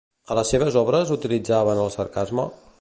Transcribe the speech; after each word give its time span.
A 0.35 0.37
les 0.39 0.53
seves 0.53 0.77
obres 0.81 1.13
utilitzaven 1.17 1.85
el 1.85 1.95
sarcasme? 2.01 2.51